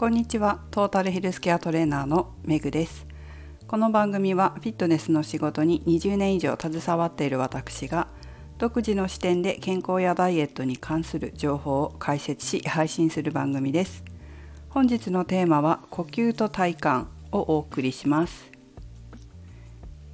[0.00, 0.60] こんにちは。
[0.70, 3.06] トータルヘルスケアトレーナーのめぐです。
[3.66, 8.08] この番組はフィットネスの仕事に20年以上携わっている私が
[8.56, 14.02] 独自の視点で健康やダイエットに関する情報を解説し配信する番組です。
[14.70, 16.88] 本日のテーマは呼吸と体幹
[17.30, 18.50] をお送りします。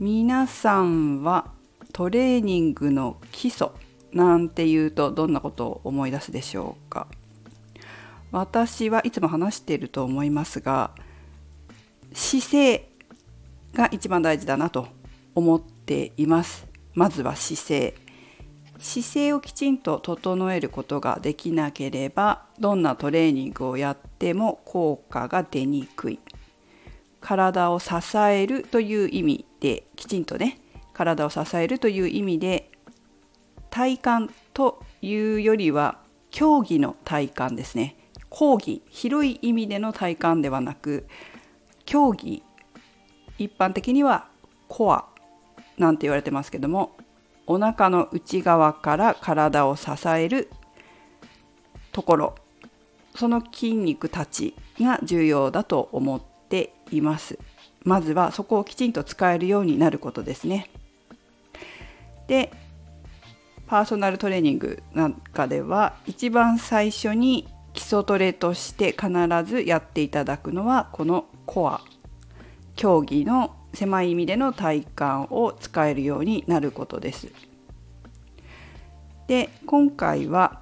[0.01, 1.53] 皆さんは
[1.93, 3.69] トレーニングの基礎
[4.11, 7.07] なんていうとどんなことを思い出すでしょうか？
[8.33, 10.91] 私はいつも話していると思いますが
[12.13, 12.89] 姿勢
[13.73, 14.89] が一番大事だなと
[15.35, 16.67] 思っています。
[16.95, 17.95] まずは姿勢。
[18.79, 26.19] 姿勢をきちんと整えることができなければどんなトレーニングをやっても効果が出にくい。
[27.21, 30.61] 体を支えるという意味できちんとね
[30.93, 32.71] 体を支えるという意味で
[33.71, 35.99] 体幹というよりは
[36.31, 37.96] 競技の体幹ですね。
[38.39, 41.07] 講義広い意味での体幹ではなく
[41.87, 42.43] 競技
[43.39, 44.29] 一般的には
[44.69, 45.07] コア
[45.79, 46.95] なんて言われてますけども
[47.47, 50.51] お腹の内側から体を支える
[51.93, 52.35] ところ
[53.15, 56.21] その筋肉たちが重要だと思っ
[56.51, 57.39] ています。
[57.85, 60.69] まずはそこをきちんと使えるようになることですね。
[62.27, 62.53] で
[63.67, 69.11] パーソナルトレーニングなんかでは一番最初に基礎トレとして必
[69.45, 71.83] ずやっていただくのはこのコア
[72.75, 74.89] 競技の狭い意味での体幹
[75.31, 77.29] を使えるようになることです。
[79.29, 80.61] で今回は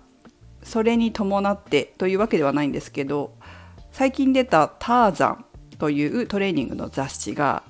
[0.64, 3.34] それに伴ってというわけではないんですけど
[3.92, 5.44] 最近出た「ターザン」
[5.78, 7.62] というトレーニングの雑誌が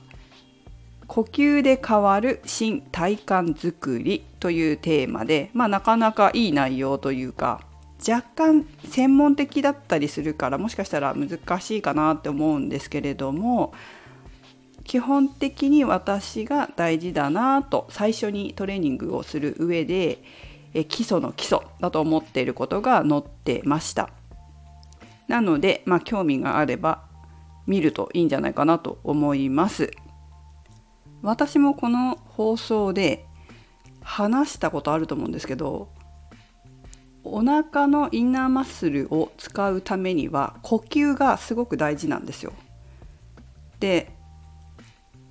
[1.06, 7.60] 呼吸で変わる新体幹づくりというテーマで、まあ、なかなかいい内容というか
[8.06, 13.72] 若干専門的だったりするからもしかしたら難しいかなって思うんですけれども
[14.84, 20.18] 基本的に私が大事だなと最初にトレーニングをする上で
[20.88, 24.10] 基礎の基礎だと思っていることが載ってました。
[25.28, 27.04] なので、まあ、興味があれば
[27.66, 29.90] 見るといいんじゃないかなと思います。
[31.22, 33.24] 私もこの放送で
[34.02, 35.88] 話したことあると思うんですけど
[37.24, 42.52] お腹のインナーマッスルを使うためには呼吸がすごく大事なんですよ。
[43.80, 44.12] で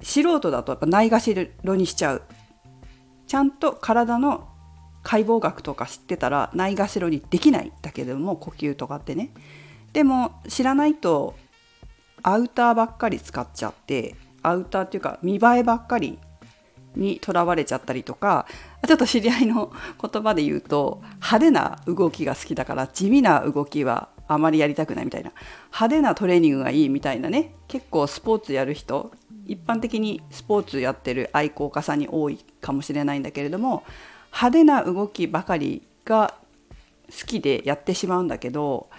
[0.02, 2.24] 素人だとやっぱないがしろにしちゃう。
[3.28, 4.50] ちゃんと体の
[5.02, 9.32] 解剖学とか知ってたらないがしろにできないだけども呼吸とかってね。
[9.94, 11.36] でも知らないと
[12.24, 16.20] アウターばっかり使っちゃってアウターっていうか見栄えばっかり
[16.96, 18.46] にとらわれちゃったりとか
[18.86, 19.72] ちょっと知り合いの
[20.02, 25.32] 言葉で言うと派手な動きが好きだから地味な動きはあまりやりたくないみたいな
[25.68, 29.12] 派手なトレーニングがいいみたいなね結構スポーツやる人
[29.46, 33.84] 一般的にスポーツやってる愛好家さんに多いかもしれないんだけれども
[34.32, 36.36] 派手な動きばかりが
[37.10, 38.90] 好きでやってしまうんだけど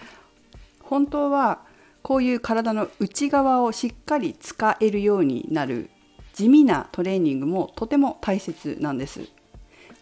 [0.80, 1.60] 本当は
[2.02, 5.90] こういう体の内側をしっかり使えるようになる
[6.34, 9.33] 地味なトレーニングもとても大切なんです。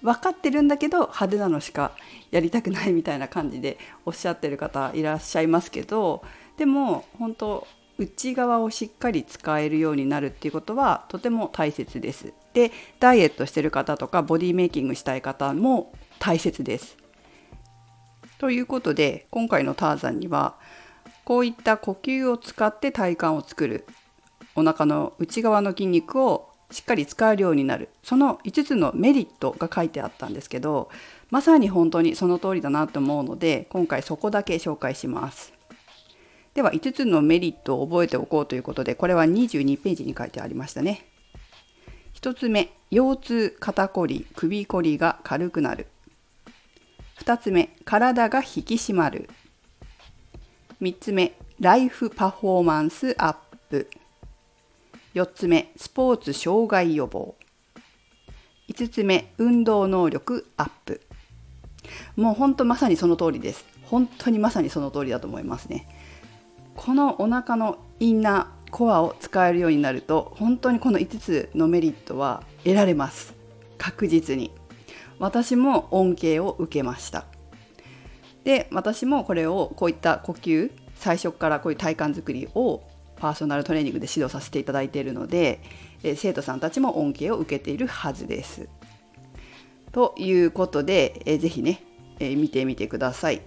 [0.02, 1.92] 分かってるんだけど派手なのしか
[2.30, 6.22] やりたくないみたいな感じでおっしゃってる方いらっしゃいますけど
[6.56, 7.66] でも本当
[7.98, 12.32] 内側をしっかり使えるようになるっていうことはとても大切です。
[12.52, 16.96] でダイエットしてる方とかボディメイキングしたい方も大切です。
[18.38, 20.56] ということで今回のターザンには
[21.24, 23.86] こういった呼吸を使って体幹を作る
[24.56, 27.88] お腹の内側の筋肉をしっかり使えるようになる。
[28.02, 30.90] その5つのメリットが書いてあったんですけど
[31.30, 35.52] まさに本当にその通りだなと思うので今回そこだけ紹介します。
[36.54, 41.06] では5つのメリットを覚えておこうということでこれは22ページに書いてありましたね。
[42.20, 45.86] 1つ目腰痛肩こり首こりが軽くなる。
[47.20, 49.28] 2つ目体が引き締まる。
[50.80, 53.36] 3つ目ライフパフォーマンスアッ
[53.70, 53.88] プ。
[55.14, 57.34] 4つ目スポーツ障害予防。
[58.68, 61.02] 5つ目運動能力アップ。
[62.16, 63.66] もう本当まさにその通りです。
[63.84, 65.86] 本当にまさにその通りだと思いますね。
[66.76, 73.34] このお腹のインナーコアを使えるようになると本当にこの5つのメリットは得られます。
[73.76, 74.50] 確実に。
[75.18, 77.26] 私も恩恵を受けました。
[78.44, 82.82] で私もこれをこういった呼吸最初からこういう体幹作りを
[83.22, 85.60] パーソナルトレーニングで指導させていただいているので、
[86.02, 88.68] え生徒さんたちも恩恵を受けているはずです。
[89.92, 91.84] ということで、えー、ぜひね、
[92.18, 93.42] え、見てみてください。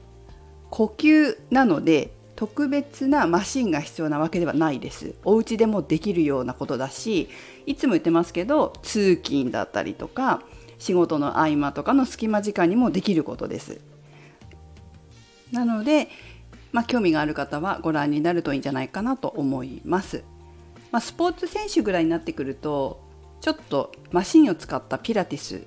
[0.70, 7.30] 呼吸なので特別なマシンが必要なわけではないですお家でもできるようなことだし
[7.66, 10.42] いつも言ってますけど通勤だったりとか
[10.78, 13.80] 仕事の合間とかの隙間時間にもできることです
[15.52, 16.10] なので、
[16.76, 20.26] まあ、興味がある方はご覧になるといいんじゃないかなと思います、
[20.92, 23.02] まあ、スポーツ選手ぐらいになってくると
[23.40, 25.64] ちょっとマシンを使ったピラティス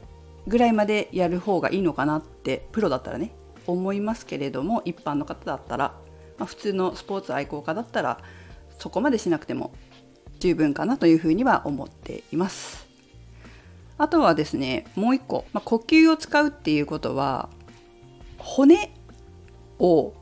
[0.47, 3.33] ぐらいまでやる方がいいのかなってプロだったらね
[3.67, 5.95] 思いますけれども一般の方だったら、
[6.37, 8.19] まあ、普通のスポーツ愛好家だったら
[8.79, 9.73] そこまでしなくても
[10.41, 12.87] 十分かなというふうには思っています。
[13.97, 17.49] あとはですねもう一個、まあ、呼吸を使うっていうことは
[18.37, 18.93] 骨
[19.79, 20.13] を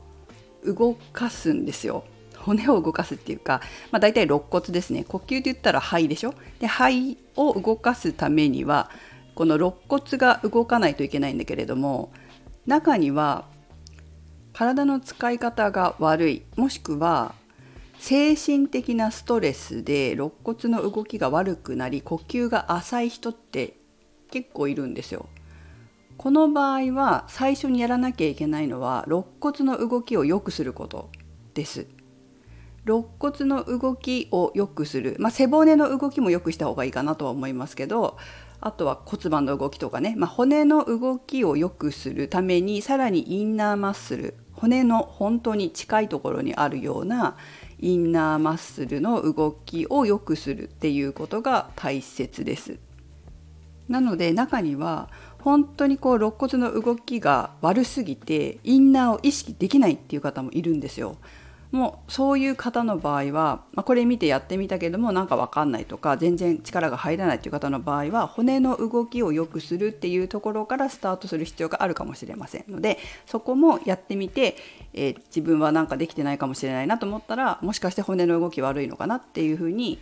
[0.73, 2.03] 動かすんですよ。
[2.37, 3.61] 骨を動かすっていうか、
[3.91, 6.33] まあ、大体肋骨ですね呼吸って言ったら肺でしょ？
[6.59, 8.89] で肺を動かすためには
[9.35, 12.11] この肋骨が動かないといけないんだけれども
[12.65, 13.45] 中には
[14.53, 17.35] 体の使い方が悪いもしくは
[17.99, 23.75] 精神的なストレスで肋骨の動きが悪くなり呼吸が浅い人って
[24.31, 25.27] 結構いるんですよ。
[26.17, 31.09] この場合は最初にやらなきゃいけないのは肋骨の動きを良くすること
[31.53, 31.87] です。
[32.85, 38.17] 肋骨の動きを良くする、まあ、背骨の動きも良くした方がいいかなとは思いますけど
[38.61, 47.35] あとは骨盤の動きとかね、まあ、骨の動きを良くするためにさらにインナーマッスル骨の本当に近いところにあるような
[47.79, 52.79] インナーマッスルの動きを良くするっていうことが大切です。
[53.89, 61.15] なので中には本当にこう肋骨の動きが悪すぎてインナーを意識できないっていう方もいるんですよ。
[61.71, 74.55] もうそういう方の場合は、まあ、これ見てやってみたけどもなんか分かんないとか全然力が入らないという方の場合は骨の動きを良くするっていうところからスタートする必要があるかもしれませんのでそこもやってみて、
[74.93, 79.99] えー、自分はなんかできてないかもしれないなと思ったらもしかして骨の動き悪いのかなっていうふうに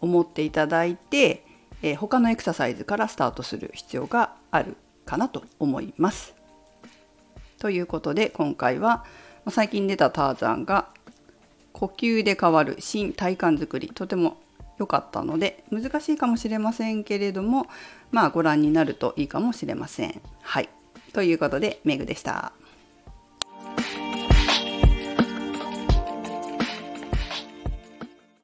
[0.00, 1.44] 思っていただいて、
[1.84, 6.34] えー、他のエクササイズからスタートする必要があるかなと思います。
[7.58, 9.04] ということで今回は
[9.50, 10.88] 「最近出たターザンが
[11.72, 14.38] 呼吸で変わる新体感づくりとても
[14.78, 17.66] 良かったので難しいかもしれませんけれども
[18.10, 20.20] まあご覧になるといいかもしれません。
[20.40, 20.70] はい
[21.12, 22.52] ということでメグでした。